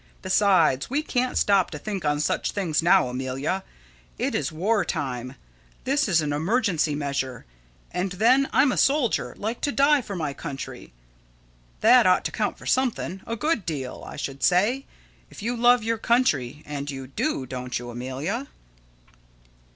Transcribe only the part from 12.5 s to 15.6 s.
for something a good deal, I should say if you